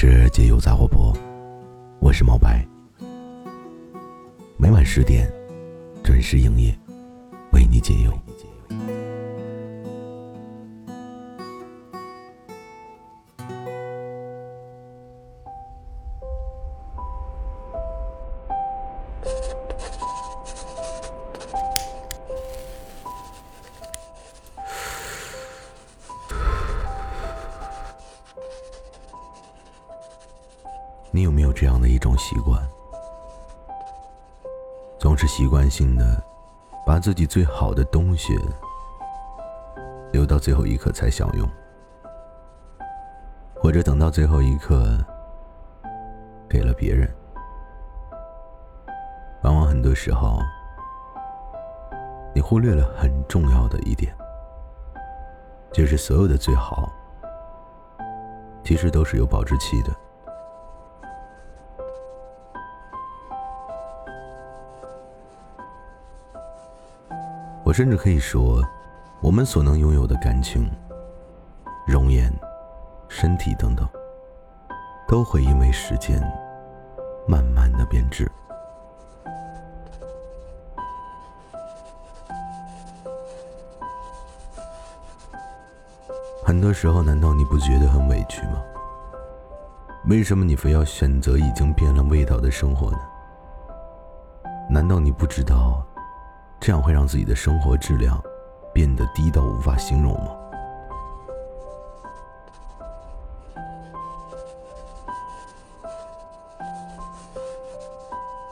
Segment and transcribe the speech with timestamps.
[0.00, 1.12] 是解忧杂货铺，
[1.98, 2.64] 我是毛白。
[4.56, 5.28] 每晚十点
[6.04, 6.72] 准时营业，
[7.50, 8.12] 为你解忧。
[31.18, 32.62] 你有没有这样的一种习惯？
[35.00, 36.22] 总是习惯性的
[36.86, 38.38] 把自己最好的东西
[40.12, 41.50] 留到最后一刻才享用，
[43.56, 44.96] 或者等到最后一刻
[46.48, 47.12] 给了别人。
[49.42, 50.38] 往往很多时候，
[52.32, 54.14] 你忽略了很重要的一点，
[55.72, 56.88] 就是所有的最好，
[58.62, 59.90] 其实都是有保质期的。
[67.68, 68.64] 我甚至可以说，
[69.20, 70.70] 我们所能拥有的感情、
[71.86, 72.32] 容颜、
[73.10, 73.86] 身体等等，
[75.06, 76.18] 都会因为时间
[77.26, 78.26] 慢慢的变质。
[86.42, 88.62] 很多时候，难道你不觉得很委屈吗？
[90.06, 92.98] 为什么你非要选择已经变了味道的生活呢？
[94.70, 95.84] 难道你不知道？
[96.68, 98.22] 这样会让自己的生活质量
[98.74, 100.36] 变得低到无法形容吗？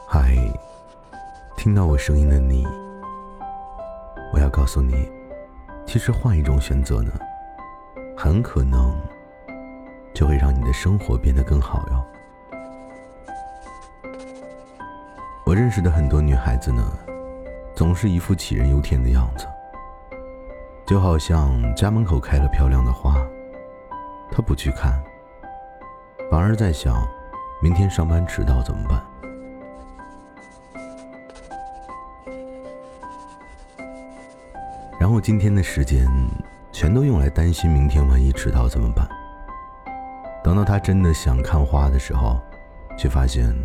[0.07, 0.35] 嗨，
[1.55, 2.65] 听到我声音的你，
[4.33, 5.07] 我要告诉你，
[5.85, 7.11] 其实换一种选择呢，
[8.17, 8.99] 很可能
[10.15, 12.03] 就会让你的生活变得更好哟。
[15.45, 16.83] 我认识的很多女孩子呢。
[17.77, 19.45] 总是一副杞人忧天的样子，
[20.83, 23.15] 就好像家门口开了漂亮的花，
[24.31, 24.99] 他不去看，
[26.31, 27.07] 反而在想，
[27.61, 28.99] 明天上班迟到怎么办？
[34.99, 36.07] 然后今天的时间
[36.71, 39.07] 全都用来担心明天万一迟到怎么办？
[40.43, 42.41] 等到他真的想看花的时候，
[42.97, 43.55] 却发现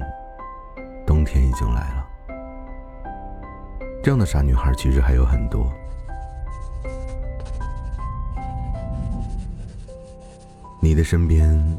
[1.06, 2.01] 冬天已经来了。
[4.02, 5.72] 这样的傻女孩其实还有很多。
[10.80, 11.78] 你的身边，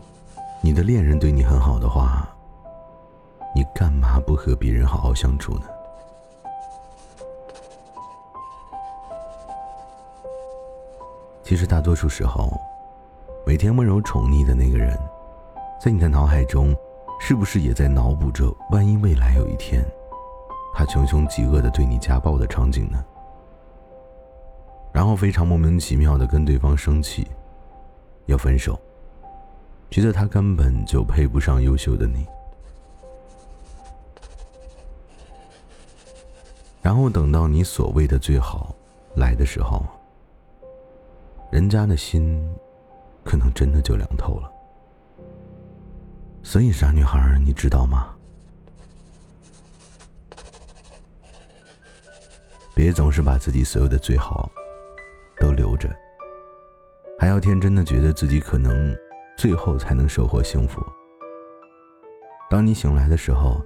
[0.62, 2.26] 你的恋人对你很好的话，
[3.54, 5.66] 你干嘛不和别人好好相处呢？
[11.44, 12.58] 其实大多数时候，
[13.46, 14.98] 每天温柔宠溺的那个人，
[15.78, 16.74] 在你的脑海中，
[17.20, 19.86] 是不是也在脑补着，万一未来有一天？
[20.74, 23.04] 他穷凶极恶的对你家暴的场景呢？
[24.92, 27.28] 然后非常莫名其妙的跟对方生气，
[28.26, 28.80] 要分手，
[29.90, 32.26] 觉得他根本就配不上优秀的你。
[36.82, 38.76] 然后等到你所谓的最好
[39.16, 39.86] 来的时候，
[41.50, 42.44] 人家的心
[43.24, 44.52] 可能真的就凉透了。
[46.44, 48.14] 所以傻女孩，你知道吗？
[52.76, 54.52] 别总是把自己所有的最好
[55.40, 55.90] 都留着，
[57.20, 58.96] 还要天真的觉得自己可能
[59.38, 60.82] 最后才能收获幸福。
[62.50, 63.62] 当你醒来的时候，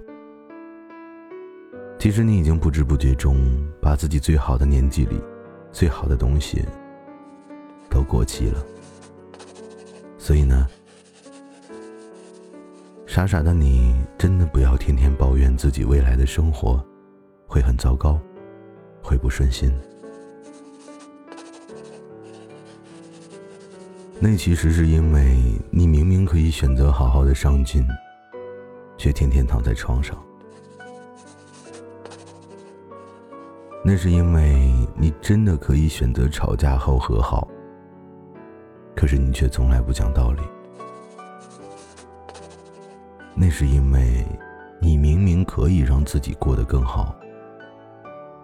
[1.98, 5.20] 其实你已经不知不觉中把自己最好的年纪里
[5.72, 6.64] 最好的东西
[7.90, 8.64] 都过期了。
[10.16, 10.68] 所以呢，
[13.06, 16.84] 傻傻的你真的不要天天抱怨自己未来的生活
[17.46, 18.20] 会很糟糕。
[19.08, 19.72] 会不顺心，
[24.20, 27.82] 那其实是因为你明明可以选择好好的上进，
[28.98, 30.14] 却天天躺在床上；
[33.82, 37.48] 那是因为你真的可以选择吵架后和好，
[38.94, 40.42] 可是你却从来不讲道理；
[43.34, 44.26] 那是因为
[44.82, 47.18] 你明明可以让自己过得更好。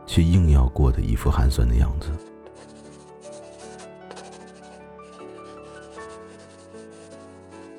[0.06, 2.10] 却硬要过的一副寒酸的样子。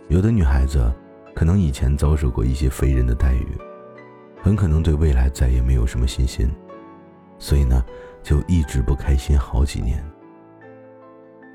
[0.07, 0.93] 有的女孩子，
[1.33, 3.47] 可能以前遭受过一些非人的待遇，
[4.41, 6.49] 很可能对未来再也没有什么信心，
[7.39, 7.83] 所以呢，
[8.21, 10.03] 就一直不开心好几年。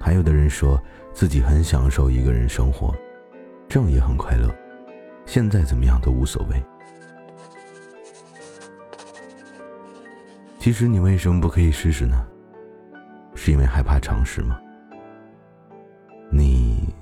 [0.01, 0.83] 还有的人说
[1.13, 2.95] 自己很享受一个人生活，
[3.69, 4.53] 这样也很快乐。
[5.27, 6.63] 现在怎么样都无所谓。
[10.61, 12.23] 其实你为什么不可以试试呢？
[13.35, 14.61] 是因为害怕尝试吗？
[16.31, 16.93] 你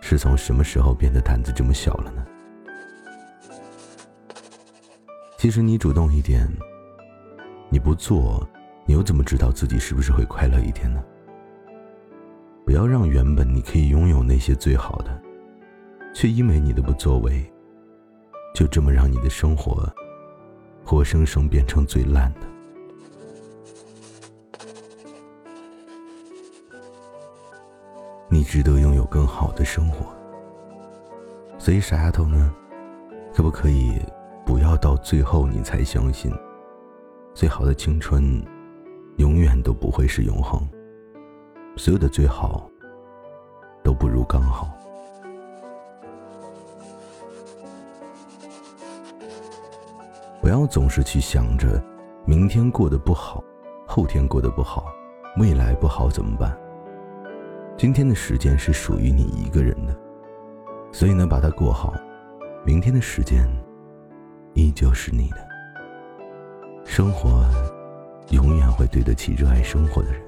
[0.00, 2.24] 是从什么时候变得胆子这么小了呢？
[5.36, 6.48] 其实你主动一点，
[7.68, 8.48] 你不做，
[8.86, 11.02] 你又怎么知道自己是不是会快乐一点呢？
[12.64, 15.20] 不要让原本你可以拥有那些最好的，
[16.14, 17.44] 却因为你的不作为，
[18.54, 19.92] 就这么让你的生活
[20.84, 22.46] 活生生变成最烂的。
[28.30, 30.06] 你值得拥有更好的生活，
[31.56, 32.54] 所以傻丫头呢，
[33.34, 33.98] 可不可以
[34.44, 36.30] 不要到最后你才相信，
[37.32, 38.44] 最好的青春
[39.16, 40.60] 永远都不会是永恒，
[41.76, 42.70] 所有的最好
[43.82, 44.68] 都不如刚好。
[50.42, 51.82] 不要总是去想着
[52.26, 53.42] 明天过得不好，
[53.86, 54.92] 后天过得不好，
[55.38, 56.54] 未来不好怎么办？
[57.78, 59.96] 今天的时间是属于你一个人的，
[60.90, 61.94] 所以呢，把它过好，
[62.66, 63.48] 明天的时间
[64.54, 65.36] 依旧是你的。
[66.84, 67.48] 生活
[68.30, 70.20] 永远会对得起热爱生活的人。